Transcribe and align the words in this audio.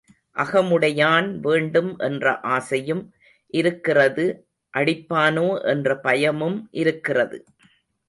அகமுடையான் 0.35 1.27
வேண்டும் 1.39 1.91
என்ற 1.99 2.25
ஆசையும் 2.55 3.03
இருக்கிறது 3.53 4.25
அடிப்பானோ 4.73 5.47
என்ற 5.67 5.99
பயமும் 5.99 6.59
இருக்கிறது. 6.81 7.39